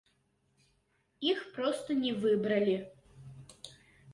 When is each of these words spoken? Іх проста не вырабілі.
Іх 1.31 1.39
проста 1.57 1.99
не 2.07 2.11
вырабілі. 2.25 2.75